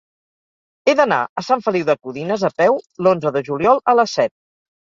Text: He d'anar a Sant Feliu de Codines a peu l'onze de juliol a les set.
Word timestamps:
He 0.91 0.95
d'anar 0.99 1.19
a 1.41 1.43
Sant 1.49 1.61
Feliu 1.67 1.87
de 1.91 1.97
Codines 2.07 2.47
a 2.49 2.53
peu 2.63 2.81
l'onze 3.09 3.33
de 3.37 3.47
juliol 3.51 3.83
a 3.95 3.97
les 4.01 4.19
set. 4.21 4.35